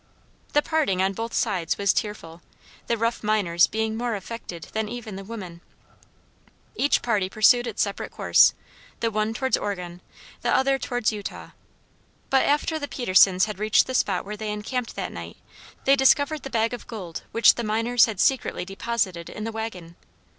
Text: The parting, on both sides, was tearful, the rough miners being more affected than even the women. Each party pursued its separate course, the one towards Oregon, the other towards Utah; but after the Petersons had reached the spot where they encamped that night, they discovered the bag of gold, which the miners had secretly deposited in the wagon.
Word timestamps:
The 0.53 0.63
parting, 0.63 0.99
on 0.99 1.13
both 1.13 1.31
sides, 1.31 1.77
was 1.77 1.93
tearful, 1.93 2.41
the 2.87 2.97
rough 2.97 3.21
miners 3.23 3.67
being 3.67 3.95
more 3.95 4.15
affected 4.15 4.63
than 4.73 4.89
even 4.89 5.15
the 5.15 5.23
women. 5.23 5.61
Each 6.75 7.03
party 7.03 7.29
pursued 7.29 7.67
its 7.67 7.83
separate 7.83 8.09
course, 8.11 8.55
the 8.99 9.11
one 9.11 9.35
towards 9.35 9.57
Oregon, 9.57 10.01
the 10.41 10.49
other 10.49 10.79
towards 10.79 11.11
Utah; 11.11 11.49
but 12.31 12.43
after 12.47 12.79
the 12.79 12.87
Petersons 12.87 13.45
had 13.45 13.59
reached 13.59 13.85
the 13.85 13.93
spot 13.93 14.25
where 14.25 14.35
they 14.35 14.51
encamped 14.51 14.95
that 14.95 15.11
night, 15.11 15.37
they 15.85 15.95
discovered 15.95 16.41
the 16.41 16.49
bag 16.49 16.73
of 16.73 16.87
gold, 16.87 17.21
which 17.31 17.53
the 17.53 17.63
miners 17.63 18.05
had 18.07 18.19
secretly 18.19 18.65
deposited 18.65 19.29
in 19.29 19.43
the 19.43 19.51
wagon. 19.51 19.95